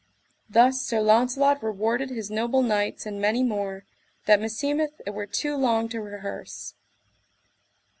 [0.49, 3.85] Thus Sir Launcelot rewarded his noble knights and many more,
[4.25, 6.73] that meseemeth it were too long to rehearse.